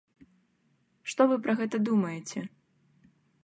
[1.13, 2.39] Што вы пра гэта думаеце?